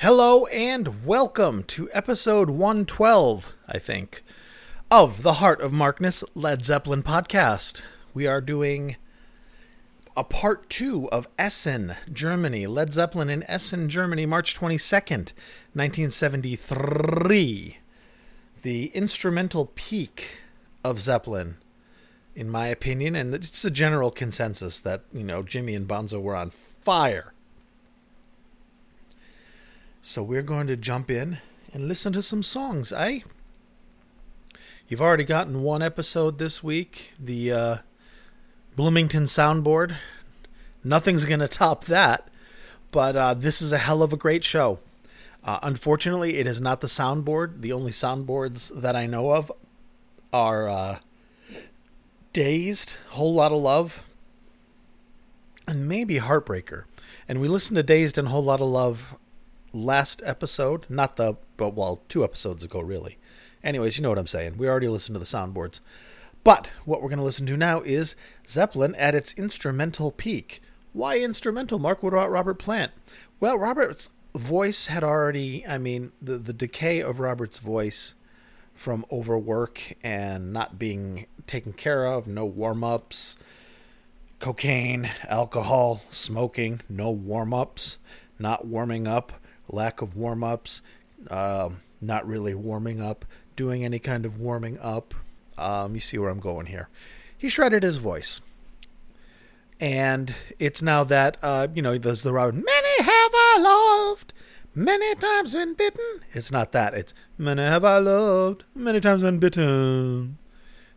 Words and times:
Hello 0.00 0.46
and 0.46 1.04
welcome 1.04 1.64
to 1.64 1.90
episode 1.92 2.50
112, 2.50 3.52
I 3.66 3.80
think, 3.80 4.22
of 4.92 5.24
the 5.24 5.32
Heart 5.32 5.60
of 5.60 5.72
Markness 5.72 6.22
Led 6.36 6.64
Zeppelin 6.64 7.02
podcast. 7.02 7.80
We 8.14 8.24
are 8.24 8.40
doing 8.40 8.94
a 10.16 10.22
part 10.22 10.70
two 10.70 11.10
of 11.10 11.26
Essen, 11.36 11.96
Germany. 12.12 12.68
Led 12.68 12.92
Zeppelin 12.92 13.28
in 13.28 13.42
Essen, 13.50 13.88
Germany, 13.88 14.24
March 14.24 14.54
22nd, 14.54 15.32
1973. 15.72 17.78
The 18.62 18.86
instrumental 18.94 19.72
peak 19.74 20.38
of 20.84 21.00
Zeppelin, 21.00 21.56
in 22.36 22.48
my 22.48 22.68
opinion, 22.68 23.16
and 23.16 23.34
it's 23.34 23.64
a 23.64 23.70
general 23.70 24.12
consensus 24.12 24.78
that, 24.78 25.02
you 25.12 25.24
know, 25.24 25.42
Jimmy 25.42 25.74
and 25.74 25.88
Bonzo 25.88 26.22
were 26.22 26.36
on 26.36 26.50
fire 26.50 27.32
so 30.02 30.22
we're 30.22 30.42
going 30.42 30.66
to 30.66 30.76
jump 30.76 31.10
in 31.10 31.38
and 31.72 31.88
listen 31.88 32.12
to 32.12 32.22
some 32.22 32.42
songs, 32.42 32.92
eh? 32.92 33.20
You've 34.88 35.02
already 35.02 35.24
gotten 35.24 35.62
one 35.62 35.82
episode 35.82 36.38
this 36.38 36.62
week, 36.62 37.12
the 37.18 37.52
uh, 37.52 37.76
Bloomington 38.74 39.24
soundboard. 39.24 39.96
Nothing's 40.82 41.26
going 41.26 41.40
to 41.40 41.48
top 41.48 41.84
that, 41.86 42.28
but 42.90 43.16
uh, 43.16 43.34
this 43.34 43.60
is 43.60 43.72
a 43.72 43.78
hell 43.78 44.02
of 44.02 44.12
a 44.12 44.16
great 44.16 44.44
show. 44.44 44.78
Uh, 45.44 45.58
unfortunately, 45.62 46.36
it 46.36 46.46
is 46.46 46.60
not 46.60 46.80
the 46.80 46.86
soundboard. 46.86 47.60
The 47.60 47.72
only 47.72 47.92
soundboards 47.92 48.80
that 48.80 48.96
I 48.96 49.06
know 49.06 49.32
of 49.32 49.52
are 50.32 50.68
uh, 50.68 50.98
Dazed, 52.32 52.96
Whole 53.10 53.34
Lotta 53.34 53.56
Love, 53.56 54.02
and 55.66 55.88
maybe 55.88 56.18
Heartbreaker. 56.18 56.84
And 57.28 57.40
we 57.40 57.48
listened 57.48 57.76
to 57.76 57.82
Dazed 57.82 58.16
and 58.16 58.28
Whole 58.28 58.44
Lotta 58.44 58.64
Love 58.64 59.16
last 59.72 60.22
episode, 60.24 60.86
not 60.88 61.16
the 61.16 61.36
but 61.56 61.74
well, 61.74 62.02
two 62.08 62.24
episodes 62.24 62.64
ago 62.64 62.80
really. 62.80 63.18
Anyways, 63.62 63.96
you 63.96 64.02
know 64.02 64.08
what 64.08 64.18
I'm 64.18 64.26
saying. 64.26 64.56
We 64.56 64.68
already 64.68 64.88
listened 64.88 65.14
to 65.14 65.18
the 65.18 65.24
soundboards. 65.24 65.80
But 66.44 66.70
what 66.84 67.02
we're 67.02 67.08
going 67.08 67.18
to 67.18 67.24
listen 67.24 67.46
to 67.46 67.56
now 67.56 67.80
is 67.82 68.14
Zeppelin 68.48 68.94
at 68.94 69.14
its 69.14 69.34
instrumental 69.34 70.12
peak. 70.12 70.62
Why 70.92 71.18
instrumental, 71.18 71.78
Mark? 71.78 72.02
What 72.02 72.14
about 72.14 72.30
Robert 72.30 72.58
Plant? 72.58 72.92
Well, 73.40 73.58
Robert's 73.58 74.08
voice 74.34 74.86
had 74.86 75.04
already, 75.04 75.66
I 75.66 75.78
mean, 75.78 76.12
the, 76.22 76.38
the 76.38 76.52
decay 76.52 77.02
of 77.02 77.20
Robert's 77.20 77.58
voice 77.58 78.14
from 78.74 79.04
overwork 79.10 79.94
and 80.02 80.52
not 80.52 80.78
being 80.78 81.26
taken 81.46 81.72
care 81.72 82.06
of, 82.06 82.26
no 82.26 82.46
warm 82.46 82.84
ups, 82.84 83.36
cocaine, 84.38 85.10
alcohol, 85.28 86.02
smoking, 86.10 86.80
no 86.88 87.10
warm 87.10 87.52
ups, 87.52 87.98
not 88.38 88.66
warming 88.66 89.08
up 89.08 89.32
lack 89.68 90.02
of 90.02 90.16
warm 90.16 90.42
ups, 90.44 90.82
uh, 91.30 91.70
not 92.00 92.26
really 92.26 92.54
warming 92.54 93.00
up, 93.00 93.24
doing 93.56 93.84
any 93.84 93.98
kind 93.98 94.24
of 94.24 94.38
warming 94.38 94.78
up. 94.80 95.14
Um, 95.56 95.94
you 95.94 96.00
see 96.00 96.18
where 96.18 96.30
I'm 96.30 96.40
going 96.40 96.66
here. 96.66 96.88
He 97.36 97.48
shredded 97.48 97.82
his 97.82 97.98
voice. 97.98 98.40
And 99.80 100.34
it's 100.58 100.82
now 100.82 101.04
that, 101.04 101.36
uh, 101.42 101.68
you 101.72 101.82
know, 101.82 101.98
there's 101.98 102.22
the 102.22 102.32
Robin, 102.32 102.64
many 102.64 103.02
have 103.02 103.30
I 103.32 103.58
loved, 103.60 104.32
many 104.74 105.14
times 105.14 105.52
been 105.52 105.74
bitten. 105.74 106.20
It's 106.32 106.50
not 106.50 106.72
that. 106.72 106.94
It's 106.94 107.14
many 107.36 107.62
have 107.62 107.84
I 107.84 107.98
loved, 107.98 108.64
many 108.74 108.98
times 109.00 109.22
been 109.22 109.38
bitten. 109.38 110.38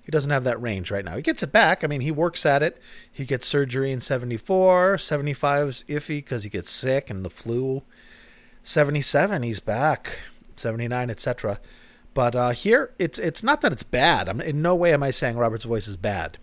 He 0.03 0.11
doesn't 0.11 0.31
have 0.31 0.43
that 0.45 0.61
range 0.61 0.89
right 0.89 1.05
now. 1.05 1.15
He 1.15 1.21
gets 1.21 1.43
it 1.43 1.51
back. 1.51 1.83
I 1.83 1.87
mean, 1.87 2.01
he 2.01 2.09
works 2.09 2.43
at 2.45 2.63
it. 2.63 2.81
He 3.11 3.23
gets 3.23 3.45
surgery 3.45 3.91
in 3.91 4.01
74. 4.01 4.97
75 4.97 5.67
is 5.67 5.85
iffy 5.87 6.17
because 6.17 6.43
he 6.43 6.49
gets 6.49 6.71
sick 6.71 7.11
and 7.11 7.23
the 7.23 7.29
flu 7.29 7.83
77 8.63 9.43
he's 9.43 9.59
back. 9.59 10.19
79 10.55 11.09
etc 11.09 11.59
but 12.13 12.35
uh, 12.35 12.49
here 12.49 12.93
it's 12.99 13.19
it's 13.19 13.43
not 13.43 13.61
that 13.61 13.71
it's 13.71 13.83
bad. 13.83 14.27
I'm, 14.27 14.41
in 14.41 14.61
no 14.61 14.75
way 14.75 14.93
am 14.93 15.03
i 15.03 15.11
saying 15.11 15.37
robert's 15.37 15.65
voice 15.65 15.87
is 15.87 15.97
bad. 15.97 16.37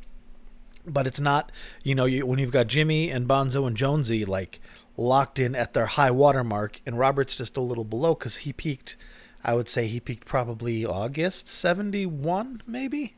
But 0.86 1.06
it's 1.06 1.20
not 1.20 1.52
you 1.82 1.94
know 1.94 2.06
you, 2.06 2.24
when 2.24 2.38
you've 2.38 2.52
got 2.52 2.66
jimmy 2.66 3.10
and 3.10 3.28
bonzo 3.28 3.66
and 3.66 3.76
jonesy 3.76 4.24
like 4.24 4.60
locked 4.96 5.38
in 5.38 5.54
at 5.54 5.74
their 5.74 5.86
high 5.86 6.10
water 6.10 6.42
mark 6.42 6.80
and 6.86 6.98
robert's 6.98 7.36
just 7.36 7.56
a 7.56 7.60
little 7.60 7.84
below 7.84 8.14
because 8.14 8.38
he 8.38 8.52
peaked 8.52 8.96
i 9.44 9.54
would 9.54 9.68
say 9.68 9.86
he 9.86 10.00
peaked 10.00 10.26
probably 10.26 10.84
august 10.84 11.46
71 11.48 12.62
maybe? 12.66 13.14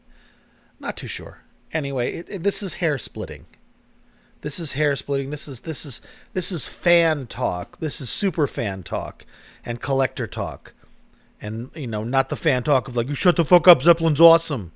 Not 0.81 0.97
too 0.97 1.07
sure. 1.07 1.43
Anyway 1.73 2.13
it, 2.13 2.29
it, 2.29 2.43
this 2.43 2.63
is 2.63 2.75
hair 2.75 2.99
splitting 2.99 3.47
this 4.43 4.59
is 4.59 4.73
hair 4.73 4.97
splitting. 4.97 5.31
This 5.31 5.47
is 5.47 5.61
this 5.61 5.85
is 5.85 6.01
this 6.33 6.51
is 6.51 6.67
fan 6.67 7.27
talk. 7.27 7.79
This 7.79 8.01
is 8.01 8.09
super 8.09 8.47
fan 8.47 8.83
talk 8.83 9.27
and 9.65 9.81
collector 9.81 10.27
talk. 10.27 10.75
And 11.41 11.71
you 11.75 11.87
know, 11.87 12.05
not 12.05 12.29
the 12.29 12.37
fan 12.37 12.63
talk 12.63 12.89
of 12.89 12.97
like 12.97 13.09
you 13.09 13.15
shut 13.15 13.37
the 13.37 13.45
fuck 13.45 13.69
up, 13.69 13.83
Zeppelin's 13.83 14.21
awesome. 14.21 14.73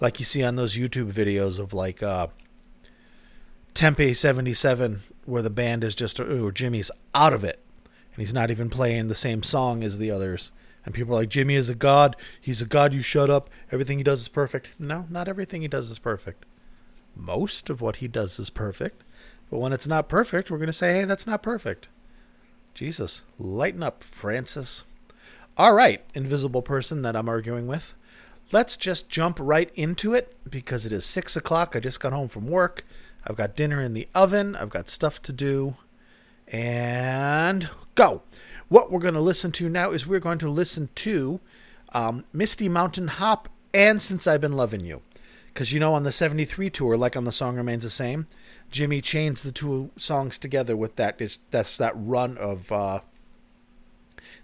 Like 0.00 0.18
you 0.18 0.24
see 0.24 0.42
on 0.42 0.56
those 0.56 0.76
YouTube 0.76 1.12
videos 1.12 1.58
of 1.58 1.72
like 1.72 2.02
uh 2.02 2.28
Tempe 3.74 4.14
77 4.14 5.02
where 5.24 5.42
the 5.42 5.50
band 5.50 5.84
is 5.84 5.94
just 5.94 6.18
or 6.18 6.50
Jimmy's 6.50 6.90
out 7.14 7.32
of 7.32 7.44
it 7.44 7.60
and 8.12 8.20
he's 8.20 8.34
not 8.34 8.50
even 8.50 8.68
playing 8.68 9.08
the 9.08 9.14
same 9.14 9.42
song 9.42 9.82
as 9.82 9.98
the 9.98 10.10
others. 10.10 10.50
And 10.84 10.92
people 10.92 11.14
are 11.14 11.20
like, 11.20 11.28
Jimmy 11.28 11.54
is 11.54 11.68
a 11.68 11.76
god. 11.76 12.16
He's 12.40 12.60
a 12.60 12.66
god. 12.66 12.92
You 12.92 13.02
shut 13.02 13.30
up. 13.30 13.48
Everything 13.70 13.98
he 13.98 14.04
does 14.04 14.22
is 14.22 14.28
perfect. 14.28 14.70
No, 14.80 15.06
not 15.08 15.28
everything 15.28 15.62
he 15.62 15.68
does 15.68 15.88
is 15.90 16.00
perfect 16.00 16.44
most 17.14 17.70
of 17.70 17.80
what 17.80 17.96
he 17.96 18.08
does 18.08 18.38
is 18.38 18.50
perfect. 18.50 19.02
But 19.50 19.58
when 19.58 19.72
it's 19.72 19.86
not 19.86 20.08
perfect, 20.08 20.50
we're 20.50 20.58
going 20.58 20.66
to 20.66 20.72
say, 20.72 20.94
hey, 20.94 21.04
that's 21.04 21.26
not 21.26 21.42
perfect. 21.42 21.88
Jesus, 22.74 23.22
lighten 23.38 23.82
up, 23.82 24.02
Francis. 24.02 24.84
All 25.56 25.74
right, 25.74 26.02
invisible 26.14 26.62
person 26.62 27.02
that 27.02 27.14
I'm 27.14 27.28
arguing 27.28 27.66
with. 27.66 27.94
Let's 28.50 28.76
just 28.76 29.10
jump 29.10 29.38
right 29.40 29.70
into 29.74 30.14
it 30.14 30.36
because 30.48 30.86
it 30.86 30.92
is 30.92 31.04
six 31.04 31.36
o'clock. 31.36 31.76
I 31.76 31.80
just 31.80 32.00
got 32.00 32.12
home 32.12 32.28
from 32.28 32.46
work. 32.46 32.86
I've 33.26 33.36
got 33.36 33.56
dinner 33.56 33.80
in 33.80 33.92
the 33.92 34.08
oven. 34.14 34.56
I've 34.56 34.70
got 34.70 34.88
stuff 34.88 35.20
to 35.22 35.32
do. 35.32 35.76
And 36.48 37.68
go. 37.94 38.22
What 38.68 38.90
we're 38.90 39.00
going 39.00 39.14
to 39.14 39.20
listen 39.20 39.52
to 39.52 39.68
now 39.68 39.90
is 39.90 40.06
we're 40.06 40.20
going 40.20 40.38
to 40.38 40.48
listen 40.48 40.88
to 40.96 41.40
um, 41.92 42.24
Misty 42.32 42.68
Mountain 42.68 43.08
Hop 43.08 43.48
and 43.74 44.00
Since 44.00 44.26
I've 44.26 44.40
Been 44.40 44.52
Loving 44.52 44.84
You. 44.84 45.02
Because 45.52 45.72
you 45.72 45.80
know, 45.80 45.94
on 45.94 46.04
the 46.04 46.12
73 46.12 46.70
tour, 46.70 46.96
like 46.96 47.16
on 47.16 47.24
the 47.24 47.32
song 47.32 47.56
Remains 47.56 47.82
the 47.82 47.90
Same, 47.90 48.26
Jimmy 48.70 49.00
chains 49.02 49.42
the 49.42 49.52
two 49.52 49.90
songs 49.96 50.38
together 50.38 50.76
with 50.76 50.96
that 50.96 51.20
that's 51.50 51.76
that 51.76 51.92
run 51.94 52.38
of 52.38 52.72
uh, 52.72 53.00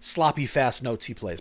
sloppy 0.00 0.44
fast 0.44 0.82
notes 0.82 1.06
he 1.06 1.14
plays. 1.14 1.40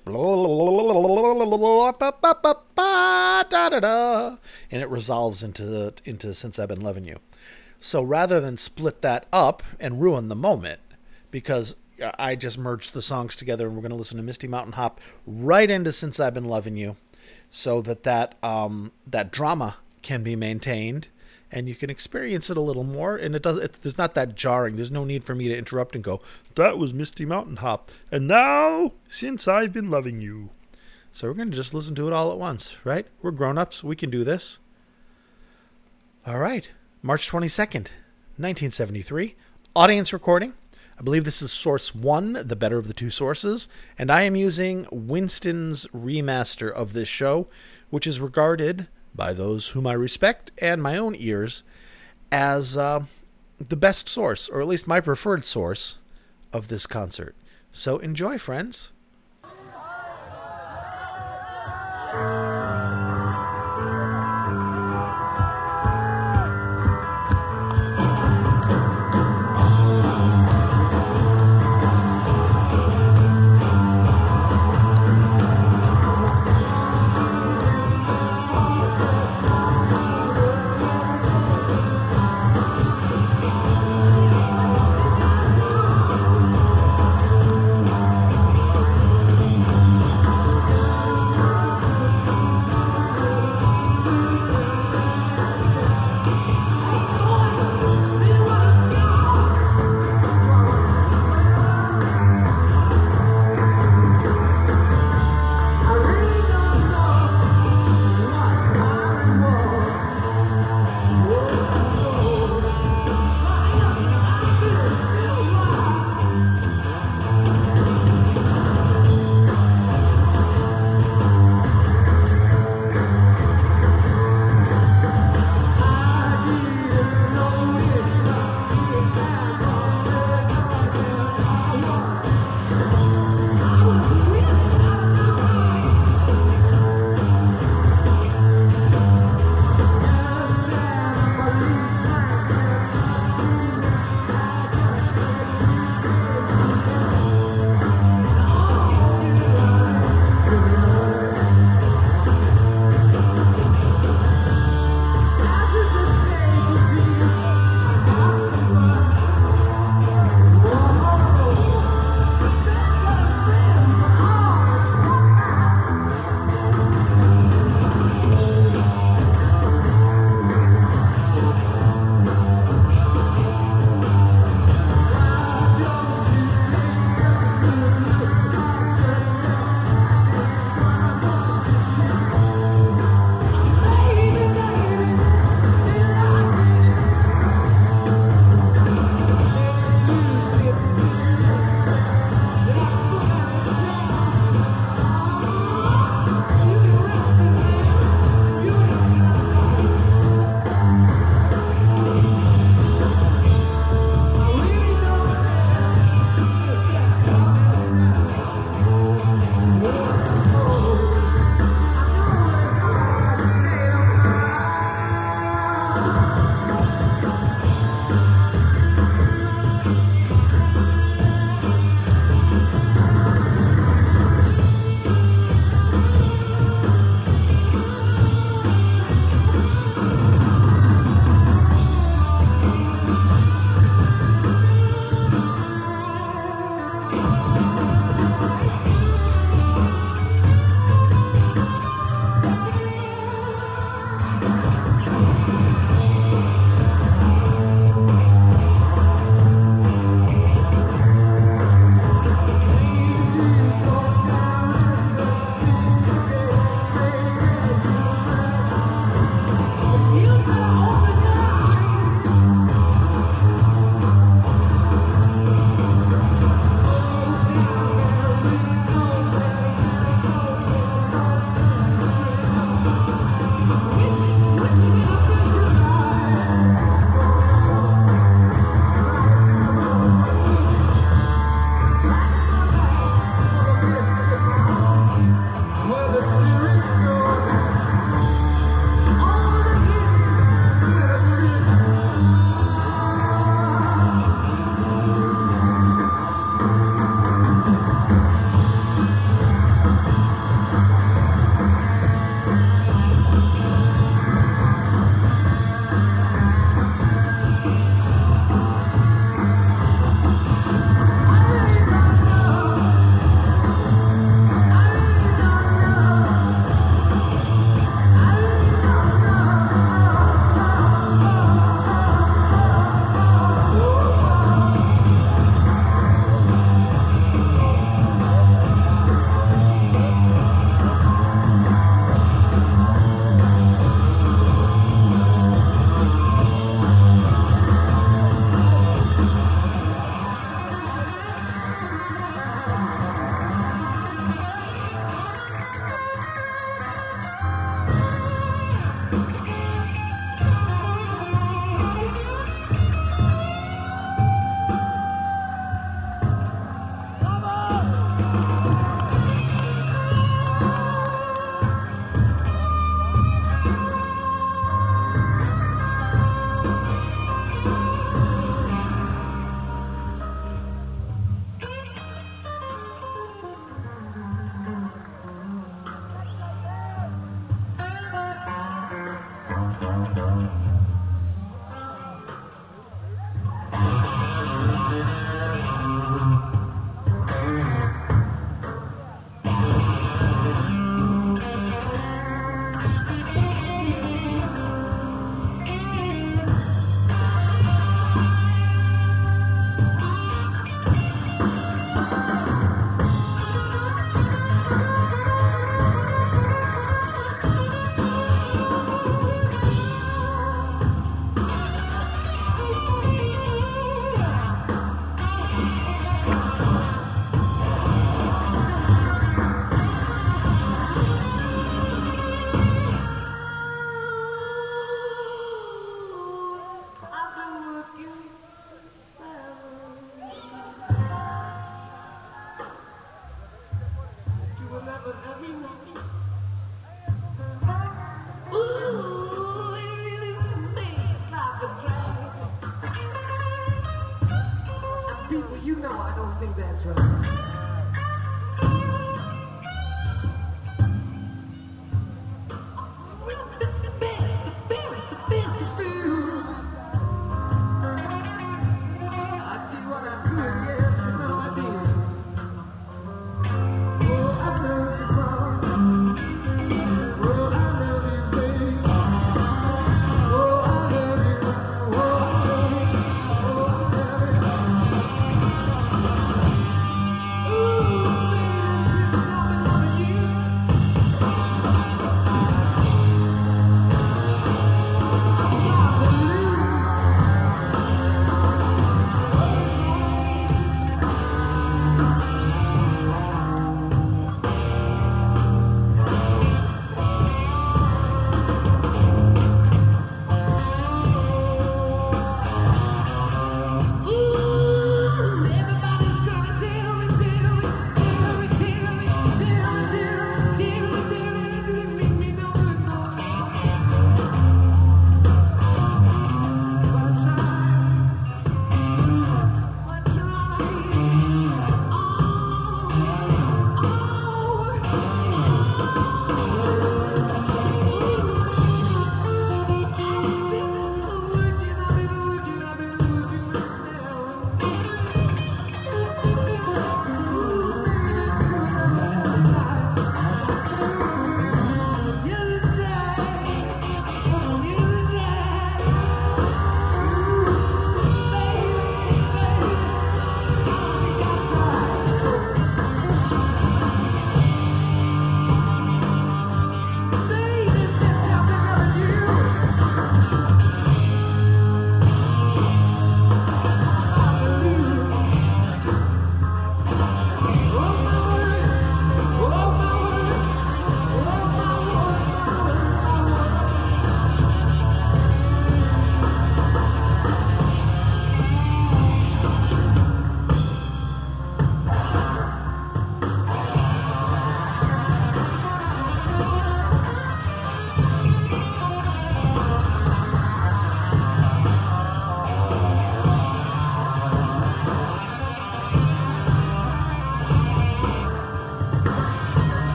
And 4.72 4.82
it 4.82 4.90
resolves 4.90 5.44
into 5.44 5.94
into 6.06 6.34
Since 6.34 6.60
I've 6.60 6.70
Been 6.70 6.82
Loving 6.82 7.06
You. 7.06 7.20
So 7.80 8.02
rather 8.02 8.40
than 8.40 8.58
split 8.58 9.02
that 9.02 9.28
up 9.32 9.64
and 9.80 10.02
ruin 10.02 10.30
the 10.30 10.36
moment, 10.36 10.80
because 11.30 11.76
I 12.18 12.36
just 12.36 12.58
merged 12.58 12.94
the 12.94 13.02
songs 13.02 13.36
together 13.36 13.68
and 13.68 13.76
we're 13.76 13.82
going 13.82 13.92
to 13.92 13.98
listen 13.98 14.18
to 14.18 14.24
Misty 14.24 14.48
Mountain 14.48 14.74
Hop 14.74 15.02
right 15.26 15.70
into 15.70 15.92
Since 15.92 16.20
I've 16.20 16.34
Been 16.34 16.46
Loving 16.46 16.76
You 16.76 16.96
so 17.50 17.82
that 17.82 18.04
that 18.04 18.36
um, 18.44 18.92
that 19.06 19.32
drama 19.32 19.78
can 20.02 20.24
be 20.24 20.36
maintained 20.36 21.08
and 21.52 21.70
you 21.70 21.76
can 21.76 21.90
experience 21.90 22.50
it 22.50 22.58
a 22.58 22.62
little 22.62 22.84
more. 22.84 23.16
And 23.16 23.36
it 23.36 23.44
does 23.44 23.58
it, 23.58 23.74
there's 23.82 23.98
not 23.98 24.16
that 24.16 24.36
jarring. 24.36 24.76
There's 24.76 24.92
no 24.92 25.06
need 25.06 25.24
for 25.24 25.36
me 25.36 25.48
to 25.48 25.58
interrupt 25.58 25.96
and 25.96 26.04
go 26.04 26.22
that 26.56 26.78
was 26.78 26.94
misty 26.94 27.26
mountain 27.26 27.58
hop. 27.58 27.92
And 28.12 28.28
now 28.28 28.94
since 29.08 29.48
i've 29.48 29.74
been 29.74 29.90
loving 29.90 30.22
you. 30.22 30.50
So 31.12 31.28
we're 31.28 31.34
going 31.34 31.52
to 31.52 31.58
just 31.58 31.74
listen 31.74 31.96
to 31.96 32.08
it 32.08 32.14
all 32.14 32.32
at 32.32 32.38
once 32.38 32.78
right? 32.86 33.08
We're 33.22 33.32
grown-ups. 33.32 33.84
We 33.84 33.96
can 33.96 34.10
do 34.10 34.24
this. 34.24 34.60
All 36.26 36.40
right. 36.40 36.70
March 37.02 37.30
22nd 37.30 37.90
1973 38.40 39.36
audience 39.76 40.14
recording 40.14 40.54
I 41.00 41.04
believe 41.04 41.26
this 41.26 41.42
is 41.44 41.52
source 41.52 41.94
one, 41.94 42.34
the 42.34 42.56
better 42.56 42.80
of 42.80 42.88
the 42.88 42.94
two 42.94 43.12
sources, 43.12 43.68
and 44.00 44.12
I 44.12 44.24
am 44.24 44.36
using 44.36 44.88
Winston's 44.92 45.86
remaster 45.88 46.72
of 46.72 46.94
this 46.94 47.08
show, 47.08 47.48
which 47.92 48.08
is 48.08 48.20
regarded 48.20 48.88
by 49.14 49.34
those 49.34 49.70
whom 49.70 49.86
I 49.86 49.94
respect 49.94 50.52
and 50.58 50.82
my 50.82 50.98
own 50.98 51.16
ears 51.16 51.64
as 52.32 52.76
uh, 52.76 53.06
the 53.60 53.76
best 53.76 54.10
source, 54.10 54.50
or 54.50 54.60
at 54.60 54.68
least 54.68 54.88
my 54.88 55.00
preferred 55.00 55.46
source, 55.46 56.00
of 56.54 56.68
this 56.68 56.88
concert. 56.88 57.36
So 57.72 58.00
enjoy, 58.00 58.38
friends. 58.38 58.92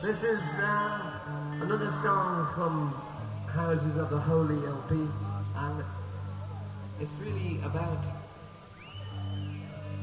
This 0.00 0.18
is 0.18 0.38
uh, 0.60 1.58
another 1.60 1.90
song 2.04 2.48
from 2.54 2.94
Houses 3.52 3.96
of 3.96 4.10
the 4.10 4.20
Holy 4.20 4.64
LP, 4.64 4.94
and 5.56 5.84
it's 7.00 7.10
really 7.20 7.60
about 7.64 7.98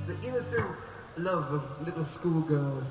the 0.06 0.20
innocent 0.22 0.76
love 1.16 1.46
of 1.46 1.88
little 1.88 2.06
schoolgirls 2.14 2.84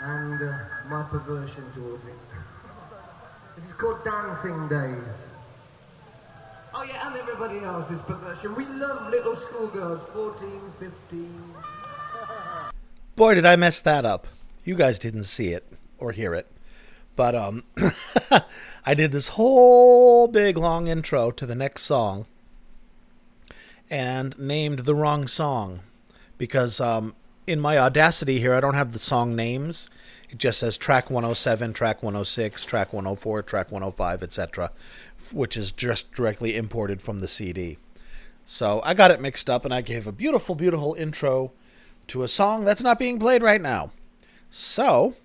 and 0.00 0.40
uh, 0.40 0.58
my 0.86 1.02
perversion 1.10 1.64
towards 1.74 2.04
it. 2.04 2.14
This 3.56 3.64
is 3.64 3.72
called 3.72 4.04
Dancing 4.04 4.68
Days. 4.68 5.12
Oh 6.72 6.84
yeah, 6.84 7.08
and 7.08 7.16
everybody 7.16 7.58
knows 7.58 7.84
this 7.90 8.00
perversion. 8.02 8.54
We 8.54 8.64
love 8.66 9.10
little 9.10 9.34
schoolgirls, 9.34 10.02
14, 10.12 10.72
15. 10.78 11.54
Boy, 13.16 13.34
did 13.34 13.44
I 13.44 13.56
mess 13.56 13.80
that 13.80 14.04
up. 14.04 14.28
You 14.64 14.74
guys 14.74 14.98
didn't 14.98 15.24
see 15.24 15.48
it 15.48 15.64
or 15.98 16.12
hear 16.12 16.34
it. 16.34 16.46
But 17.16 17.34
um 17.34 17.64
I 18.86 18.94
did 18.94 19.12
this 19.12 19.28
whole 19.28 20.26
big 20.26 20.56
long 20.56 20.88
intro 20.88 21.30
to 21.32 21.46
the 21.46 21.54
next 21.54 21.82
song 21.82 22.26
and 23.90 24.38
named 24.38 24.80
the 24.80 24.94
wrong 24.94 25.28
song 25.28 25.80
because 26.38 26.80
um 26.80 27.14
in 27.46 27.60
my 27.60 27.78
audacity 27.78 28.40
here 28.40 28.54
I 28.54 28.60
don't 28.60 28.74
have 28.74 28.92
the 28.92 28.98
song 28.98 29.36
names. 29.36 29.88
It 30.30 30.38
just 30.38 30.58
says 30.58 30.76
track 30.76 31.10
107, 31.10 31.74
track 31.74 32.02
106, 32.02 32.64
track 32.64 32.92
104, 32.92 33.42
track 33.42 33.70
105, 33.70 34.22
etc., 34.22 34.72
which 35.32 35.56
is 35.56 35.70
just 35.70 36.10
directly 36.10 36.56
imported 36.56 37.02
from 37.02 37.20
the 37.20 37.28
CD. 37.28 37.78
So 38.44 38.80
I 38.82 38.94
got 38.94 39.10
it 39.10 39.20
mixed 39.20 39.48
up 39.48 39.64
and 39.64 39.72
I 39.72 39.82
gave 39.82 40.06
a 40.06 40.12
beautiful 40.12 40.54
beautiful 40.54 40.94
intro 40.94 41.52
to 42.08 42.22
a 42.22 42.28
song 42.28 42.64
that's 42.64 42.82
not 42.82 42.98
being 42.98 43.18
played 43.18 43.42
right 43.42 43.60
now. 43.60 43.90
So, 44.56 45.16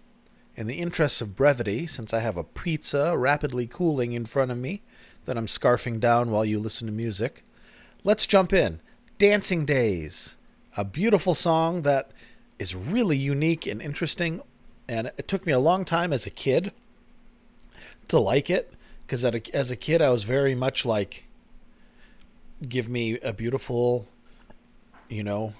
in 0.55 0.65
the 0.65 0.79
interests 0.79 1.21
of 1.21 1.35
brevity, 1.35 1.85
since 1.85 2.15
I 2.15 2.19
have 2.19 2.35
a 2.35 2.43
pizza 2.43 3.15
rapidly 3.15 3.67
cooling 3.67 4.13
in 4.13 4.25
front 4.25 4.49
of 4.49 4.57
me 4.57 4.81
that 5.25 5.37
I'm 5.37 5.45
scarfing 5.45 5.99
down 5.99 6.31
while 6.31 6.43
you 6.43 6.57
listen 6.57 6.87
to 6.87 6.91
music, 6.91 7.43
let's 8.03 8.25
jump 8.25 8.53
in. 8.53 8.79
Dancing 9.19 9.65
Days, 9.65 10.35
a 10.75 10.83
beautiful 10.83 11.35
song 11.35 11.83
that 11.83 12.09
is 12.57 12.75
really 12.75 13.17
unique 13.17 13.67
and 13.67 13.83
interesting, 13.83 14.41
and 14.87 15.11
it 15.15 15.27
took 15.27 15.45
me 15.45 15.53
a 15.53 15.59
long 15.59 15.85
time 15.85 16.11
as 16.11 16.25
a 16.25 16.31
kid 16.31 16.73
to 18.07 18.17
like 18.17 18.49
it 18.49 18.73
because 19.01 19.23
as 19.23 19.69
a 19.69 19.75
kid 19.75 20.01
I 20.01 20.09
was 20.09 20.23
very 20.23 20.55
much 20.55 20.87
like 20.87 21.25
give 22.67 22.89
me 22.89 23.19
a 23.19 23.31
beautiful 23.31 24.07
you 25.07 25.23
know 25.23 25.53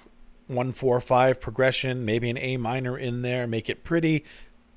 one 0.50 0.72
four 0.72 1.00
five 1.00 1.40
progression, 1.40 2.04
maybe 2.04 2.28
an 2.30 2.38
A 2.38 2.56
minor 2.56 2.98
in 2.98 3.22
there, 3.22 3.46
make 3.46 3.70
it 3.70 3.84
pretty, 3.84 4.24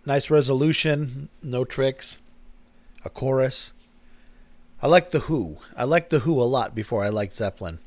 nice 0.05 0.29
resolution, 0.29 1.29
no 1.41 1.65
tricks, 1.65 2.19
a 3.03 3.09
chorus. 3.09 3.73
I 4.81 4.87
like 4.87 5.11
the 5.11 5.19
Who. 5.19 5.57
I 5.77 5.85
liked 5.85 6.09
the 6.09 6.19
Who 6.19 6.41
a 6.41 6.43
lot 6.43 6.75
before 6.75 7.03
I 7.03 7.09
liked 7.09 7.35
Zeppelin. 7.35 7.79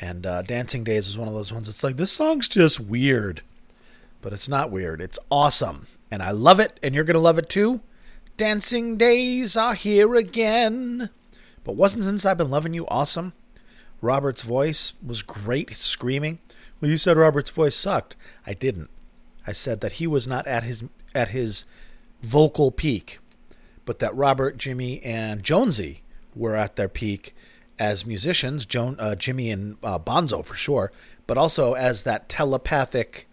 And 0.00 0.26
uh, 0.26 0.42
Dancing 0.42 0.82
Days 0.82 1.06
is 1.06 1.16
one 1.16 1.28
of 1.28 1.34
those 1.34 1.52
ones. 1.52 1.68
It's 1.68 1.84
like 1.84 1.96
this 1.96 2.12
song's 2.12 2.48
just 2.48 2.80
weird, 2.80 3.42
but 4.20 4.32
it's 4.32 4.48
not 4.48 4.70
weird. 4.70 5.00
It's 5.00 5.18
awesome, 5.30 5.86
and 6.10 6.22
I 6.22 6.32
love 6.32 6.58
it, 6.58 6.80
and 6.82 6.94
you're 6.94 7.04
gonna 7.04 7.20
love 7.20 7.38
it 7.38 7.48
too. 7.48 7.80
Dancing 8.36 8.96
Days 8.96 9.56
are 9.56 9.74
here 9.74 10.16
again. 10.16 11.10
But 11.62 11.76
wasn't 11.76 12.04
since 12.04 12.26
I've 12.26 12.38
been 12.38 12.50
loving 12.50 12.74
you 12.74 12.86
awesome? 12.88 13.32
Robert's 14.02 14.42
voice 14.42 14.92
was 15.02 15.22
great, 15.22 15.74
screaming. 15.76 16.40
Well, 16.84 16.90
you 16.90 16.98
said 16.98 17.16
Robert's 17.16 17.50
voice 17.50 17.74
sucked. 17.74 18.14
I 18.46 18.52
didn't. 18.52 18.90
I 19.46 19.52
said 19.52 19.80
that 19.80 19.92
he 19.92 20.06
was 20.06 20.28
not 20.28 20.46
at 20.46 20.64
his 20.64 20.84
at 21.14 21.30
his 21.30 21.64
vocal 22.20 22.70
peak, 22.70 23.20
but 23.86 24.00
that 24.00 24.14
Robert, 24.14 24.58
Jimmy, 24.58 25.02
and 25.02 25.42
Jonesy 25.42 26.02
were 26.34 26.54
at 26.54 26.76
their 26.76 26.90
peak 26.90 27.34
as 27.78 28.04
musicians. 28.04 28.66
Joan, 28.66 28.96
uh, 28.98 29.14
Jimmy, 29.14 29.50
and 29.50 29.78
uh, 29.82 29.98
Bonzo 29.98 30.44
for 30.44 30.54
sure, 30.54 30.92
but 31.26 31.38
also 31.38 31.72
as 31.72 32.02
that 32.02 32.28
telepathic, 32.28 33.28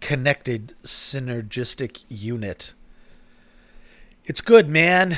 connected, 0.00 0.74
synergistic 0.82 2.04
unit. 2.10 2.74
It's 4.26 4.42
good, 4.42 4.68
man. 4.68 5.16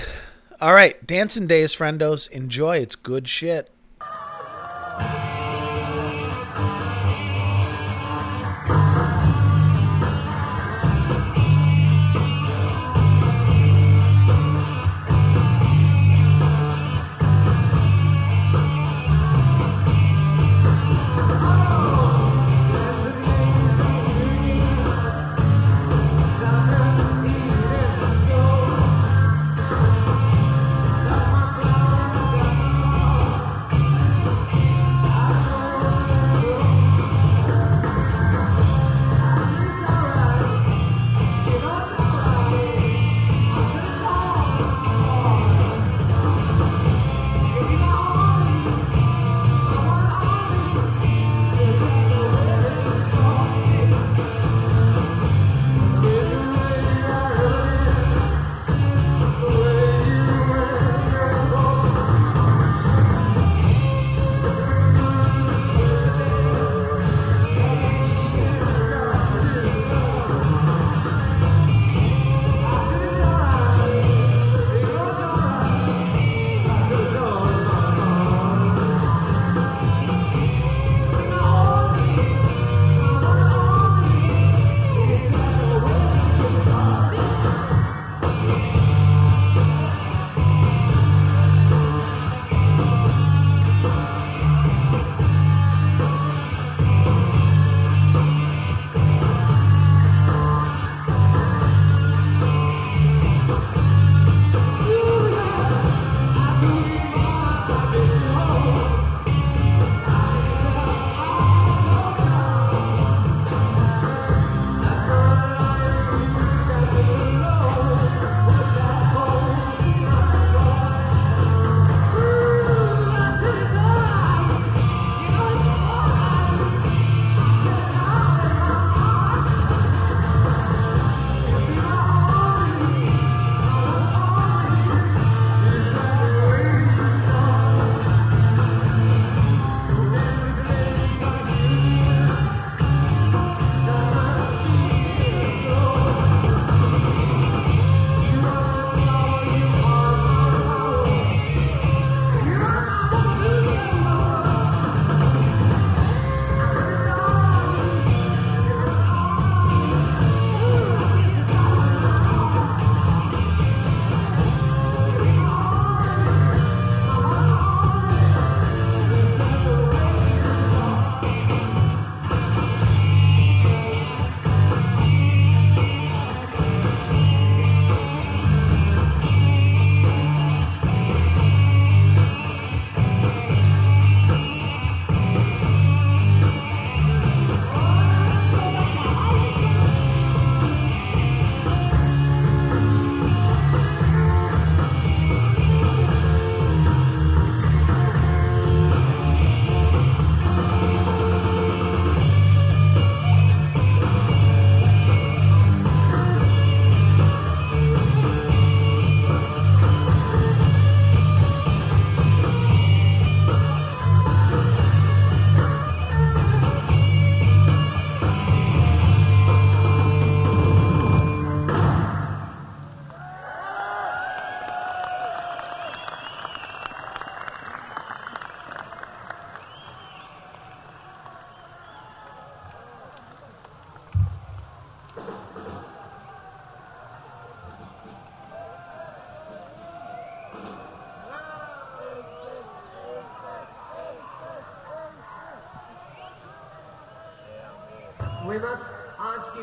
All 0.60 0.72
right, 0.72 1.04
dancing 1.04 1.48
days, 1.48 1.74
friendos. 1.74 2.30
Enjoy. 2.30 2.76
It's 2.76 2.94
good 2.94 3.26
shit. 3.26 3.72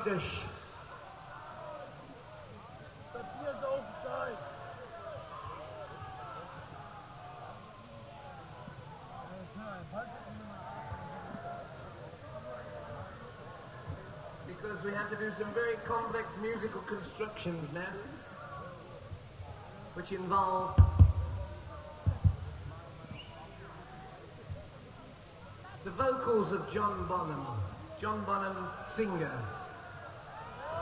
Because 0.03 0.21
we 14.83 14.91
have 14.91 15.09
to 15.11 15.15
do 15.17 15.31
some 15.37 15.53
very 15.53 15.75
complex 15.85 16.25
musical 16.41 16.81
constructions 16.81 17.69
now, 17.71 17.85
which 19.93 20.11
involve 20.11 20.81
the 25.83 25.91
vocals 25.91 26.51
of 26.51 26.67
John 26.73 27.07
Bonham. 27.07 27.45
John 27.99 28.25
Bonham, 28.25 28.67
singer. 28.95 29.60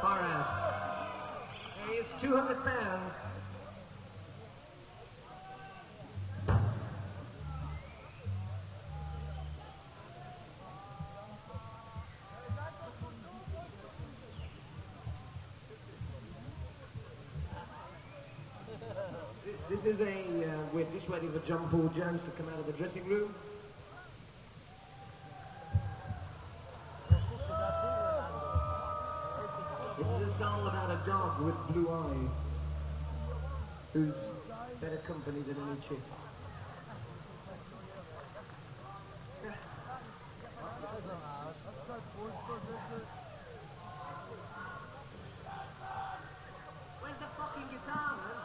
Far 0.09 0.21
out. 0.21 1.11
There 1.85 1.93
he 1.93 1.99
is, 1.99 2.05
200 2.19 2.65
pounds. 2.65 3.13
This 19.69 19.85
is 19.85 19.99
a, 19.99 20.05
uh, 20.05 20.57
we're 20.73 20.85
just 20.85 21.07
waiting 21.07 21.31
for 21.31 21.37
John 21.47 21.69
Paul 21.69 21.87
Jones 21.95 22.21
to 22.23 22.31
come 22.31 22.51
out 22.51 22.57
of 22.57 22.65
the 22.65 22.73
dressing 22.73 23.05
room. 23.05 23.35
With 31.49 31.73
blue 31.73 31.89
eyes 31.89 32.29
who's 33.93 34.13
better 34.79 34.97
company 35.07 35.41
than 35.41 35.55
any 35.55 35.79
chick. 35.81 35.97
Where's 47.01 47.17
the 47.17 47.25
fucking 47.35 47.67
guitar, 47.71 48.11
man? 48.17 48.39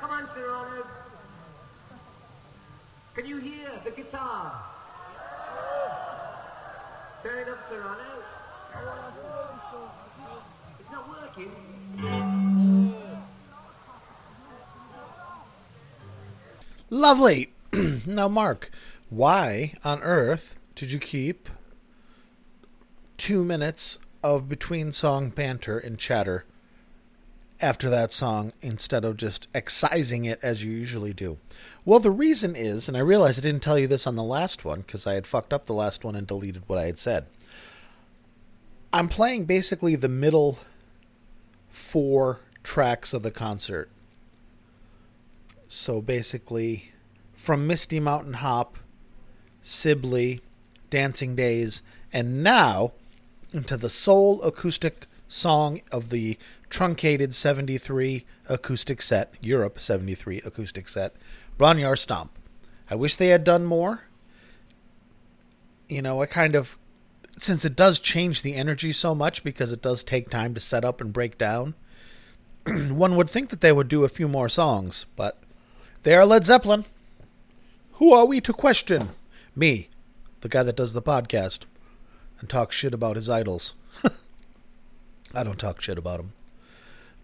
Come 0.00 0.10
on, 0.10 0.28
Serrano. 0.34 0.86
Can 3.14 3.26
you 3.26 3.36
hear 3.36 3.68
the 3.84 3.90
guitar? 3.90 4.64
Turn 7.22 7.38
it 7.38 7.48
up, 7.48 7.68
Serrano. 7.68 8.22
Lovely. 16.90 17.52
now, 18.06 18.28
Mark, 18.28 18.70
why 19.08 19.72
on 19.82 20.02
earth 20.02 20.56
did 20.74 20.92
you 20.92 20.98
keep 20.98 21.48
two 23.16 23.44
minutes 23.44 23.98
of 24.22 24.48
between 24.48 24.92
song 24.92 25.30
banter 25.30 25.78
and 25.78 25.98
chatter 25.98 26.44
after 27.60 27.88
that 27.88 28.12
song 28.12 28.52
instead 28.60 29.04
of 29.04 29.16
just 29.16 29.48
excising 29.54 30.26
it 30.26 30.38
as 30.42 30.62
you 30.62 30.70
usually 30.70 31.14
do? 31.14 31.38
Well, 31.86 31.98
the 31.98 32.10
reason 32.10 32.54
is, 32.54 32.88
and 32.88 32.96
I 32.96 33.00
realize 33.00 33.38
I 33.38 33.42
didn't 33.42 33.62
tell 33.62 33.78
you 33.78 33.86
this 33.86 34.06
on 34.06 34.16
the 34.16 34.22
last 34.22 34.64
one 34.64 34.82
because 34.82 35.06
I 35.06 35.14
had 35.14 35.26
fucked 35.26 35.54
up 35.54 35.64
the 35.64 35.72
last 35.72 36.04
one 36.04 36.14
and 36.14 36.26
deleted 36.26 36.64
what 36.66 36.78
I 36.78 36.84
had 36.84 36.98
said. 36.98 37.24
I'm 38.92 39.08
playing 39.08 39.46
basically 39.46 39.96
the 39.96 40.08
middle 40.08 40.58
four 41.72 42.40
tracks 42.62 43.12
of 43.12 43.22
the 43.22 43.30
concert. 43.30 43.90
So 45.66 46.00
basically, 46.00 46.92
from 47.32 47.66
Misty 47.66 47.98
Mountain 47.98 48.34
Hop, 48.34 48.78
Sibley, 49.62 50.40
Dancing 50.90 51.34
Days, 51.34 51.82
and 52.12 52.42
now 52.42 52.92
into 53.52 53.76
the 53.76 53.90
sole 53.90 54.42
acoustic 54.42 55.06
song 55.28 55.80
of 55.90 56.10
the 56.10 56.38
truncated 56.68 57.34
73 57.34 58.24
acoustic 58.48 59.00
set, 59.00 59.34
Europe 59.40 59.80
73 59.80 60.42
acoustic 60.44 60.88
set, 60.88 61.16
Bron-yr-Stomp. 61.56 62.30
I 62.90 62.94
wish 62.94 63.16
they 63.16 63.28
had 63.28 63.44
done 63.44 63.64
more. 63.64 64.04
You 65.88 66.02
know, 66.02 66.20
I 66.20 66.26
kind 66.26 66.54
of, 66.54 66.76
since 67.42 67.64
it 67.64 67.74
does 67.74 67.98
change 67.98 68.42
the 68.42 68.54
energy 68.54 68.92
so 68.92 69.14
much 69.14 69.42
because 69.42 69.72
it 69.72 69.82
does 69.82 70.04
take 70.04 70.30
time 70.30 70.54
to 70.54 70.60
set 70.60 70.84
up 70.84 71.00
and 71.00 71.12
break 71.12 71.36
down, 71.36 71.74
one 72.66 73.16
would 73.16 73.28
think 73.28 73.50
that 73.50 73.60
they 73.60 73.72
would 73.72 73.88
do 73.88 74.04
a 74.04 74.08
few 74.08 74.28
more 74.28 74.48
songs, 74.48 75.06
but 75.16 75.42
they 76.04 76.14
are 76.14 76.24
Led 76.24 76.44
Zeppelin. 76.44 76.84
Who 77.94 78.12
are 78.12 78.26
we 78.26 78.40
to 78.42 78.52
question? 78.52 79.10
Me, 79.56 79.88
the 80.40 80.48
guy 80.48 80.62
that 80.62 80.76
does 80.76 80.92
the 80.92 81.02
podcast 81.02 81.64
and 82.38 82.48
talks 82.48 82.76
shit 82.76 82.94
about 82.94 83.16
his 83.16 83.28
idols. 83.28 83.74
I 85.34 85.42
don't 85.42 85.58
talk 85.58 85.80
shit 85.80 85.98
about 85.98 86.18
them. 86.18 86.32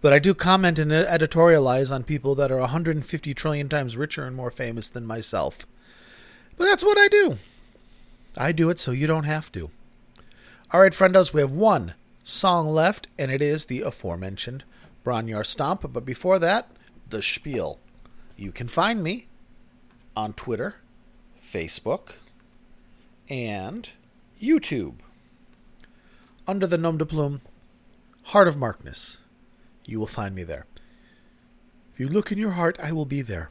But 0.01 0.13
I 0.13 0.19
do 0.19 0.35
comment 0.35 0.79
and 0.79 0.91
editorialize 0.91 1.93
on 1.93 2.05
people 2.05 2.35
that 2.37 2.53
are 2.53 2.61
150 2.61 3.35
trillion 3.35 3.69
times 3.69 3.97
richer 3.97 4.25
and 4.25 4.37
more 4.37 4.51
famous 4.51 4.89
than 4.89 5.07
myself. 5.07 5.67
But 6.57 6.65
that's 6.65 6.85
what 6.85 6.99
I 6.99 7.09
do. 7.09 7.39
I 8.37 8.53
do 8.53 8.71
it 8.71 8.79
so 8.79 8.93
you 8.93 9.07
don't 9.07 9.25
have 9.25 9.51
to. 9.53 9.71
All 10.71 10.83
right, 10.83 10.93
friendos, 10.93 11.33
we 11.33 11.41
have 11.41 11.51
one 11.51 11.95
song 12.25 12.67
left, 12.67 13.09
and 13.19 13.31
it 13.31 13.41
is 13.41 13.65
the 13.65 13.81
aforementioned 13.81 14.65
Bron-yr-Stomp. 15.03 15.91
But 15.91 16.05
before 16.05 16.39
that, 16.41 16.71
the 17.09 17.23
spiel. 17.23 17.79
You 18.37 18.53
can 18.53 18.69
find 18.69 19.03
me 19.03 19.29
on 20.15 20.35
Twitter, 20.35 20.77
Facebook, 21.43 22.17
and 23.31 23.89
YouTube 24.39 24.97
under 26.47 26.67
the 26.67 26.77
nom 26.77 26.99
de 26.99 27.07
plume 27.07 27.41
Heart 28.25 28.49
of 28.49 28.59
Markness. 28.59 29.17
You 29.87 29.99
will 29.99 30.07
find 30.07 30.35
me 30.35 30.43
there. 30.43 30.67
If 31.95 32.01
you 32.01 32.09
look 32.09 32.31
in 32.31 32.37
your 32.37 32.51
heart, 32.51 32.79
I 32.79 32.93
will 32.93 33.07
be 33.07 33.23
there. 33.23 33.49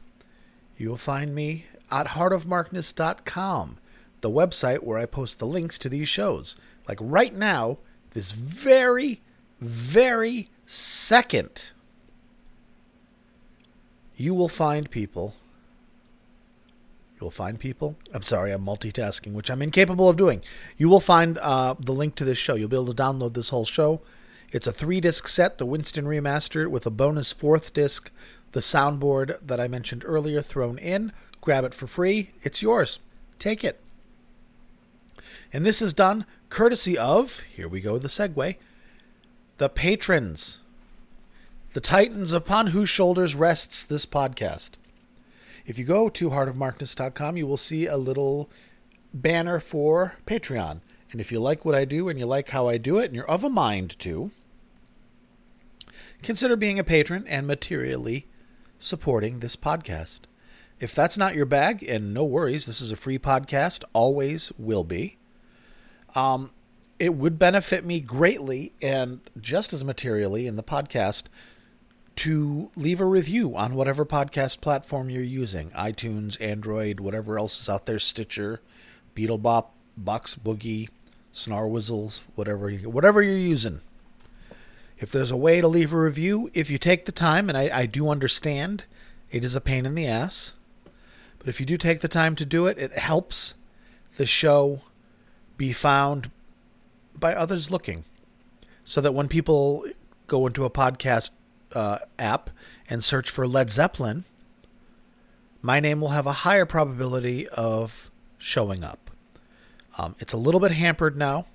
You 0.76 0.90
will 0.90 0.96
find 0.96 1.34
me 1.34 1.66
at 1.90 2.06
heartofmarkness.com, 2.06 3.78
the 4.20 4.30
website 4.30 4.84
where 4.84 5.00
I 5.00 5.06
post 5.06 5.40
the 5.40 5.46
links 5.46 5.78
to 5.78 5.88
these 5.88 6.08
shows. 6.08 6.54
Like 6.88 6.98
right 7.00 7.34
now, 7.34 7.78
this 8.10 8.32
very, 8.32 9.20
very 9.60 10.48
second, 10.64 11.70
you 14.16 14.34
will 14.34 14.48
find 14.48 14.90
people. 14.90 15.34
You 17.20 17.24
will 17.24 17.30
find 17.30 17.58
people. 17.58 17.96
I'm 18.14 18.22
sorry, 18.22 18.52
I'm 18.52 18.64
multitasking, 18.64 19.32
which 19.32 19.50
I'm 19.50 19.60
incapable 19.60 20.08
of 20.08 20.16
doing. 20.16 20.42
You 20.76 20.88
will 20.88 21.00
find 21.00 21.36
uh, 21.38 21.74
the 21.78 21.92
link 21.92 22.14
to 22.16 22.24
this 22.24 22.38
show. 22.38 22.54
You'll 22.54 22.68
be 22.68 22.76
able 22.76 22.94
to 22.94 23.02
download 23.02 23.34
this 23.34 23.50
whole 23.50 23.66
show. 23.66 24.00
It's 24.50 24.66
a 24.66 24.72
three 24.72 25.00
disc 25.00 25.28
set, 25.28 25.58
the 25.58 25.66
Winston 25.66 26.06
Remastered, 26.06 26.68
with 26.68 26.86
a 26.86 26.90
bonus 26.90 27.32
fourth 27.32 27.74
disc, 27.74 28.10
the 28.52 28.60
soundboard 28.60 29.38
that 29.46 29.60
I 29.60 29.68
mentioned 29.68 30.04
earlier, 30.06 30.40
thrown 30.40 30.78
in. 30.78 31.12
Grab 31.42 31.64
it 31.64 31.74
for 31.74 31.86
free. 31.86 32.30
It's 32.42 32.62
yours. 32.62 32.98
Take 33.38 33.62
it. 33.62 33.80
And 35.52 35.66
this 35.66 35.82
is 35.82 35.92
done 35.92 36.24
courtesy 36.48 36.96
of, 36.96 37.40
here 37.40 37.68
we 37.68 37.80
go, 37.80 37.98
the 37.98 38.08
segue, 38.08 38.56
the 39.58 39.68
patrons, 39.68 40.58
the 41.72 41.80
titans 41.80 42.32
upon 42.32 42.68
whose 42.68 42.88
shoulders 42.88 43.34
rests 43.34 43.84
this 43.84 44.06
podcast. 44.06 44.72
If 45.66 45.78
you 45.78 45.84
go 45.84 46.08
to 46.08 46.30
heartofmarkness.com, 46.30 47.36
you 47.36 47.46
will 47.46 47.56
see 47.56 47.86
a 47.86 47.96
little 47.96 48.50
banner 49.12 49.60
for 49.60 50.16
Patreon. 50.26 50.80
And 51.10 51.20
if 51.20 51.30
you 51.30 51.40
like 51.40 51.64
what 51.64 51.74
I 51.74 51.84
do 51.84 52.08
and 52.08 52.18
you 52.18 52.26
like 52.26 52.50
how 52.50 52.68
I 52.68 52.78
do 52.78 52.98
it 52.98 53.06
and 53.06 53.14
you're 53.14 53.30
of 53.30 53.44
a 53.44 53.50
mind 53.50 53.98
to, 54.00 54.30
consider 56.22 56.56
being 56.56 56.78
a 56.78 56.84
patron 56.84 57.24
and 57.26 57.46
materially 57.46 58.26
supporting 58.78 59.40
this 59.40 59.56
podcast. 59.56 60.20
If 60.80 60.94
that's 60.94 61.18
not 61.18 61.34
your 61.34 61.46
bag, 61.46 61.82
and 61.82 62.14
no 62.14 62.24
worries, 62.24 62.64
this 62.64 62.80
is 62.80 62.92
a 62.92 62.96
free 62.96 63.18
podcast, 63.18 63.82
always 63.92 64.52
will 64.56 64.84
be. 64.84 65.17
Um, 66.14 66.50
it 66.98 67.14
would 67.14 67.38
benefit 67.38 67.84
me 67.84 68.00
greatly 68.00 68.72
and 68.82 69.20
just 69.40 69.72
as 69.72 69.84
materially 69.84 70.46
in 70.46 70.56
the 70.56 70.62
podcast 70.62 71.24
to 72.16 72.70
leave 72.74 73.00
a 73.00 73.04
review 73.04 73.56
on 73.56 73.74
whatever 73.74 74.04
podcast 74.04 74.60
platform 74.60 75.08
you're 75.08 75.22
using 75.22 75.70
iTunes, 75.70 76.40
Android, 76.40 76.98
whatever 76.98 77.38
else 77.38 77.60
is 77.60 77.68
out 77.68 77.86
there, 77.86 78.00
Stitcher, 78.00 78.60
Beetlebop, 79.14 79.66
Box 79.96 80.34
Boogie, 80.34 80.88
Snarwizzles, 81.32 82.22
whatever, 82.34 82.70
you, 82.70 82.90
whatever 82.90 83.22
you're 83.22 83.36
using. 83.36 83.80
If 84.98 85.12
there's 85.12 85.30
a 85.30 85.36
way 85.36 85.60
to 85.60 85.68
leave 85.68 85.92
a 85.92 86.00
review, 86.00 86.50
if 86.54 86.70
you 86.70 86.78
take 86.78 87.04
the 87.04 87.12
time, 87.12 87.48
and 87.48 87.56
I, 87.56 87.70
I 87.72 87.86
do 87.86 88.08
understand 88.08 88.84
it 89.30 89.44
is 89.44 89.54
a 89.54 89.60
pain 89.60 89.86
in 89.86 89.94
the 89.94 90.08
ass, 90.08 90.54
but 91.38 91.48
if 91.48 91.60
you 91.60 91.66
do 91.66 91.76
take 91.76 92.00
the 92.00 92.08
time 92.08 92.34
to 92.34 92.44
do 92.44 92.66
it, 92.66 92.78
it 92.78 92.92
helps 92.98 93.54
the 94.16 94.26
show 94.26 94.80
be 95.58 95.74
found 95.74 96.30
by 97.14 97.34
others 97.34 97.70
looking, 97.70 98.04
so 98.84 99.02
that 99.02 99.12
when 99.12 99.28
people 99.28 99.84
go 100.26 100.46
into 100.46 100.64
a 100.64 100.70
podcast 100.70 101.30
uh, 101.74 101.98
app 102.18 102.48
and 102.88 103.04
search 103.04 103.28
for 103.28 103.46
Led 103.46 103.70
Zeppelin, 103.70 104.24
my 105.60 105.80
name 105.80 106.00
will 106.00 106.10
have 106.10 106.26
a 106.26 106.32
higher 106.32 106.64
probability 106.64 107.46
of 107.48 108.10
showing 108.38 108.82
up. 108.82 109.10
Um, 109.98 110.14
it's 110.20 110.32
a 110.32 110.38
little 110.38 110.60
bit 110.60 110.72
hampered 110.72 111.16
now 111.16 111.46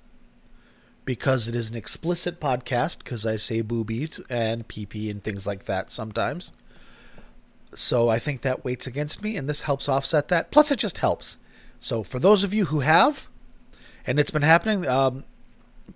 because 1.04 1.48
it 1.48 1.54
is 1.54 1.70
an 1.70 1.76
explicit 1.76 2.40
podcast 2.40 2.98
because 2.98 3.26
I 3.26 3.36
say 3.36 3.62
boobies 3.62 4.20
and 4.28 4.68
pee 4.68 4.86
pee 4.86 5.10
and 5.10 5.22
things 5.22 5.46
like 5.46 5.64
that 5.64 5.90
sometimes. 5.90 6.52
So 7.74 8.08
I 8.08 8.18
think 8.18 8.42
that 8.42 8.64
weights 8.64 8.86
against 8.86 9.22
me, 9.22 9.36
and 9.36 9.48
this 9.48 9.62
helps 9.62 9.88
offset 9.88 10.28
that. 10.28 10.50
Plus, 10.50 10.70
it 10.70 10.78
just 10.78 10.98
helps. 10.98 11.38
So 11.80 12.02
for 12.02 12.18
those 12.18 12.44
of 12.44 12.54
you 12.54 12.66
who 12.66 12.80
have, 12.80 13.28
and 14.06 14.18
it's 14.18 14.30
been 14.30 14.42
happening, 14.42 14.86
um, 14.86 15.24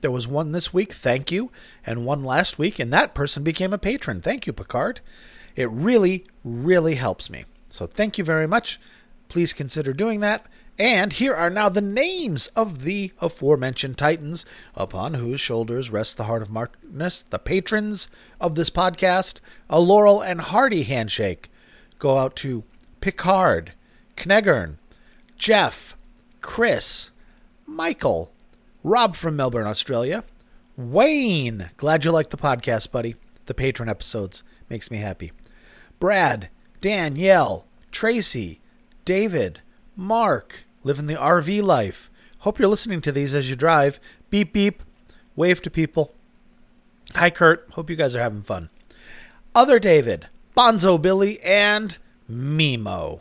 there 0.01 0.11
was 0.11 0.27
one 0.27 0.53
this 0.53 0.73
week, 0.73 0.93
thank 0.93 1.33
you, 1.33 1.51
and 1.87 2.05
one 2.05 2.23
last 2.23 2.59
week, 2.59 2.79
and 2.79 2.93
that 2.93 3.15
person 3.15 3.43
became 3.43 3.73
a 3.73 3.79
patron. 3.79 4.21
Thank 4.21 4.47
you, 4.47 4.53
Picard. 4.53 5.01
It 5.57 5.71
really, 5.71 6.27
really 6.45 6.95
helps 6.95 7.31
me. 7.31 7.45
So 7.71 7.87
thank 7.87 8.19
you 8.19 8.25
very 8.25 8.47
much. 8.47 8.81
Please 9.29 9.53
consider 9.53 9.93
doing 9.93 10.21
that. 10.21 10.47
And 10.79 11.13
here 11.13 11.35
are 11.35 11.51
now 11.51 11.69
the 11.69 11.81
names 11.81 12.47
of 12.49 12.85
the 12.85 13.13
aforementioned 13.21 13.99
Titans, 13.99 14.47
upon 14.77 15.15
whose 15.15 15.41
shoulders 15.41 15.91
rests 15.91 16.15
the 16.15 16.25
heart 16.25 16.41
of 16.41 16.51
Markness, 16.51 17.25
the 17.29 17.41
patrons 17.41 18.07
of 18.41 18.55
this 18.55 18.71
podcast. 18.71 19.41
A 19.69 19.81
Laurel 19.81 20.23
and 20.23 20.41
Hardy 20.41 20.85
handshake 20.85 21.51
go 21.99 22.19
out 22.19 22.37
to 22.37 22.63
Picard, 23.01 23.73
Kneggern, 24.17 24.77
Jeff, 25.37 25.97
Chris, 26.41 27.11
Michael, 27.69 28.33
Rob 28.83 29.15
from 29.15 29.37
Melbourne, 29.37 29.67
Australia, 29.67 30.25
Wayne. 30.77 31.71
Glad 31.77 32.05
you 32.05 32.11
like 32.11 32.31
the 32.31 32.39
podcast, 32.39 32.91
buddy. 32.91 33.15
The 33.45 33.55
patron 33.55 33.91
episodes 33.91 34.43
makes 34.71 34.91
me 34.91 34.97
happy. 34.97 35.33
Brad, 36.01 36.49
Danielle, 36.81 37.67
Tracy, 37.93 38.61
David, 39.05 39.61
Mark, 39.95 40.65
living 40.83 41.07
the 41.07 41.15
RV 41.15 41.63
life. 41.63 42.11
Hope 42.39 42.59
you're 42.59 42.69
listening 42.69 43.03
to 43.03 43.13
these 43.13 43.35
as 43.35 43.51
you 43.51 43.55
drive. 43.55 44.01
Beep, 44.31 44.53
beep. 44.53 44.83
Wave 45.37 45.61
to 45.63 45.71
people. 45.71 46.15
Hi, 47.15 47.29
Kurt. 47.29 47.69
Hope 47.73 47.91
you 47.91 47.97
guys 47.97 48.17
are 48.17 48.23
having 48.23 48.43
fun. 48.43 48.71
Other 49.55 49.79
David, 49.79 50.27
Bonzo 50.57 51.01
Billy, 51.01 51.41
and 51.43 51.99
Mimo. 52.31 53.21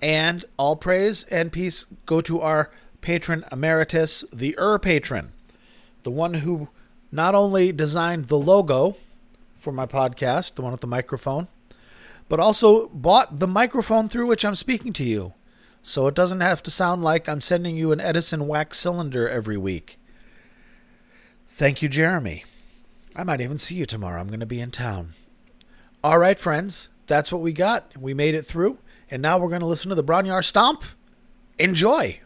And 0.00 0.44
all 0.56 0.76
praise 0.76 1.24
and 1.24 1.52
peace 1.52 1.84
go 2.06 2.20
to 2.22 2.40
our 2.40 2.70
patron 3.00 3.44
emeritus, 3.50 4.24
the 4.32 4.56
Ur 4.58 4.78
patron, 4.78 5.32
the 6.02 6.10
one 6.10 6.34
who 6.34 6.68
not 7.12 7.34
only 7.34 7.72
designed 7.72 8.26
the 8.26 8.38
logo 8.38 8.96
for 9.54 9.72
my 9.72 9.86
podcast, 9.86 10.54
the 10.54 10.62
one 10.62 10.72
with 10.72 10.80
the 10.80 10.86
microphone, 10.86 11.48
but 12.28 12.40
also 12.40 12.88
bought 12.88 13.38
the 13.38 13.48
microphone 13.48 14.08
through 14.08 14.26
which 14.26 14.44
I'm 14.44 14.54
speaking 14.54 14.92
to 14.94 15.04
you. 15.04 15.34
So 15.82 16.06
it 16.06 16.14
doesn't 16.14 16.40
have 16.40 16.62
to 16.64 16.70
sound 16.70 17.02
like 17.02 17.28
I'm 17.28 17.40
sending 17.40 17.76
you 17.76 17.90
an 17.90 18.00
Edison 18.00 18.46
wax 18.46 18.78
cylinder 18.78 19.28
every 19.28 19.56
week. 19.56 19.98
Thank 21.48 21.82
you, 21.82 21.88
Jeremy. 21.88 22.44
I 23.16 23.24
might 23.24 23.40
even 23.40 23.58
see 23.58 23.74
you 23.74 23.86
tomorrow. 23.86 24.20
I'm 24.20 24.28
going 24.28 24.40
to 24.40 24.46
be 24.46 24.60
in 24.60 24.70
town. 24.70 25.14
All 26.04 26.18
right, 26.18 26.38
friends, 26.38 26.88
that's 27.06 27.32
what 27.32 27.42
we 27.42 27.52
got. 27.52 27.96
We 27.98 28.14
made 28.14 28.34
it 28.34 28.46
through. 28.46 28.78
And 29.10 29.20
now 29.20 29.38
we're 29.38 29.48
going 29.48 29.60
to 29.60 29.66
listen 29.66 29.88
to 29.88 29.94
the 29.94 30.02
Bron-yr-Stomp. 30.02 30.84
Enjoy. 31.58 32.20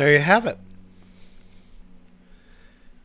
There 0.00 0.14
you 0.14 0.18
have 0.18 0.46
it. 0.46 0.56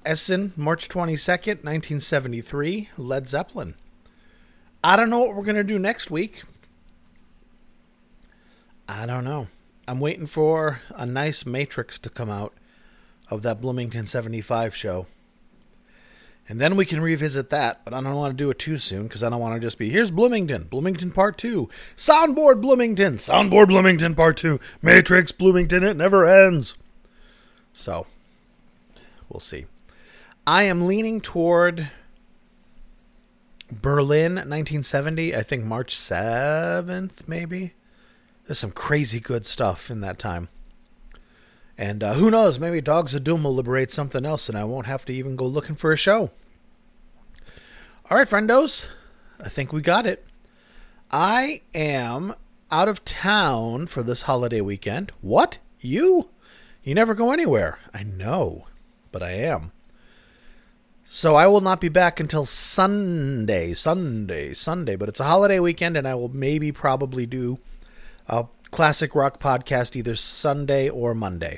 Essen, 0.06 0.54
March 0.56 0.88
22nd, 0.88 1.62
1973, 1.62 2.88
Led 2.98 3.28
Zeppelin. 3.28 3.76
I 4.82 4.96
don't 4.96 5.10
know 5.10 5.20
what 5.20 5.36
we're 5.36 5.44
going 5.44 5.58
to 5.58 5.64
do 5.66 5.78
next 5.78 6.10
week. 6.10 6.44
I 8.88 9.06
don't 9.06 9.26
know. 9.26 9.48
I'm 9.90 10.00
waiting 10.00 10.26
for 10.26 10.80
a 10.92 11.06
nice 11.06 11.46
matrix 11.46 12.00
to 12.00 12.10
come 12.10 12.30
out 12.30 12.54
of 13.30 13.42
that 13.42 13.60
Bloomington 13.60 14.06
75 14.06 14.74
show. 14.74 15.06
And 16.48 16.62
then 16.62 16.78
we 16.78 16.86
can 16.86 17.02
revisit 17.02 17.50
that, 17.50 17.84
but 17.84 17.94
I 17.94 18.00
don't 18.00 18.16
want 18.16 18.32
to 18.32 18.42
do 18.42 18.50
it 18.52 18.60
too 18.60 18.78
soon 18.78 19.04
because 19.04 19.22
I 19.22 19.30
don't 19.30 19.42
want 19.42 19.56
to 19.56 19.68
just 19.68 19.78
be 19.78 19.90
here's 19.90 20.12
Bloomington, 20.12 20.64
Bloomington 20.70 21.12
Part 21.12 21.38
2, 21.40 21.68
Soundboard 21.98 22.62
Bloomington, 22.62 23.18
Soundboard 23.18 23.68
Bloomington 23.68 24.16
Part 24.16 24.38
2, 24.38 24.62
Matrix 24.82 25.34
Bloomington, 25.34 25.84
it 25.84 25.98
never 25.98 26.26
ends. 26.26 26.76
So, 27.76 28.08
we'll 29.30 29.42
see. 29.42 29.66
I 30.48 30.64
am 30.64 30.88
leaning 30.88 31.22
toward 31.22 31.92
Berlin 33.72 34.36
1970, 34.36 35.36
I 35.36 35.44
think 35.44 35.66
March 35.66 35.96
7th, 35.96 37.28
maybe. 37.28 37.74
There's 38.46 38.60
some 38.60 38.72
crazy 38.72 39.20
good 39.20 39.46
stuff 39.46 39.92
in 39.92 40.02
that 40.02 40.18
time. 40.18 40.48
And 41.78 42.02
uh, 42.02 42.14
who 42.14 42.32
knows, 42.32 42.60
maybe 42.60 42.80
Dogs 42.80 43.14
of 43.14 43.26
Doom 43.26 43.44
will 43.44 43.54
liberate 43.54 43.92
something 43.92 44.26
else 44.26 44.48
and 44.48 44.58
I 44.58 44.64
won't 44.64 44.86
have 44.86 45.04
to 45.06 45.14
even 45.14 45.36
go 45.36 45.46
looking 45.46 45.76
for 45.76 45.92
a 45.92 45.98
show. 45.98 46.32
All 48.10 48.18
right, 48.18 48.28
friendos, 48.28 48.88
I 49.40 49.50
think 49.50 49.74
we 49.74 49.82
got 49.82 50.06
it. 50.06 50.26
I 51.12 51.62
am 51.74 52.36
out 52.72 52.88
of 52.88 53.04
town 53.04 53.88
for 53.88 54.02
this 54.02 54.24
holiday 54.24 54.62
weekend. 54.62 55.12
What? 55.22 55.58
You? 55.82 56.30
You 56.86 56.94
never 56.94 57.16
go 57.16 57.32
anywhere. 57.32 57.80
I 57.96 58.04
know, 58.04 58.68
but 59.12 59.24
I 59.24 59.32
am. 59.32 59.72
So 61.08 61.36
I 61.36 61.48
will 61.48 61.60
not 61.60 61.82
be 61.82 61.90
back 61.90 62.20
until 62.20 62.46
Sunday, 62.46 63.74
Sunday, 63.74 64.54
Sunday. 64.54 64.96
But 64.96 65.10
it's 65.10 65.20
a 65.20 65.24
holiday 65.24 65.60
weekend, 65.60 65.98
and 65.98 66.08
I 66.08 66.14
will 66.14 66.30
maybe 66.30 66.72
probably 66.72 67.26
do 67.26 67.58
a 68.28 68.46
classic 68.70 69.16
rock 69.16 69.40
podcast 69.40 69.96
either 69.96 70.16
Sunday 70.16 70.88
or 70.88 71.16
Monday. 71.16 71.58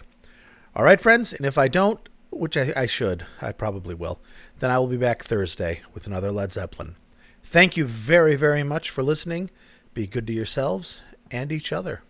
All 0.73 0.85
right, 0.85 1.01
friends. 1.01 1.33
And 1.33 1.45
if 1.45 1.57
I 1.57 1.67
don't, 1.67 1.99
which 2.31 2.55
I, 2.55 2.71
I 2.73 2.85
should, 2.85 3.25
I 3.41 3.51
probably 3.51 3.95
will, 3.95 4.21
then 4.59 4.71
I 4.71 4.79
will 4.79 4.87
be 4.87 4.95
back 4.95 5.23
Thursday 5.23 5.81
with 5.93 6.07
another 6.07 6.31
Led 6.31 6.53
Zeppelin. 6.53 6.95
Thank 7.43 7.75
you 7.75 7.83
very, 7.83 8.37
very 8.37 8.63
much 8.63 8.89
for 8.89 9.03
listening. 9.03 9.51
Be 9.93 10.07
good 10.07 10.25
to 10.27 10.33
yourselves 10.33 11.01
and 11.29 11.51
each 11.51 11.73
other. 11.73 12.01